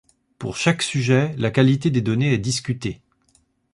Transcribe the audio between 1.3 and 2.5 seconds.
la qualité des données est